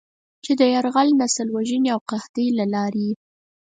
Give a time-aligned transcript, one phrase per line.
[0.43, 3.13] چې د "يرغل، نسل وژنې او قحطۍ" له لارې یې